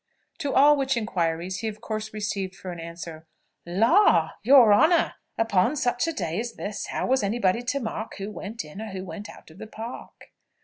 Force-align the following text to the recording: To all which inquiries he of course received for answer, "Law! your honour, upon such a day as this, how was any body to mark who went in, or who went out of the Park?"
To 0.39 0.51
all 0.51 0.77
which 0.77 0.97
inquiries 0.97 1.59
he 1.59 1.67
of 1.67 1.79
course 1.79 2.11
received 2.11 2.55
for 2.55 2.71
answer, 2.73 3.27
"Law! 3.67 4.31
your 4.41 4.73
honour, 4.73 5.13
upon 5.37 5.75
such 5.75 6.07
a 6.07 6.11
day 6.11 6.39
as 6.39 6.53
this, 6.53 6.87
how 6.87 7.05
was 7.05 7.21
any 7.21 7.37
body 7.37 7.61
to 7.61 7.79
mark 7.79 8.15
who 8.17 8.31
went 8.31 8.65
in, 8.65 8.81
or 8.81 8.87
who 8.93 9.05
went 9.05 9.29
out 9.29 9.51
of 9.51 9.59
the 9.59 9.67
Park?" 9.67 10.31